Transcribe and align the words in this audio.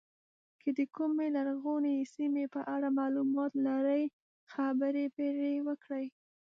که 0.61 0.69
د 0.77 0.79
کومې 0.95 1.27
لرغونې 1.35 1.95
سیمې 2.15 2.45
په 2.53 2.61
اړه 2.75 2.87
معلومات 2.99 3.51
لرئ 3.65 4.03
خبرې 4.53 5.05
پرې 5.15 5.53
وکړئ. 5.67 6.05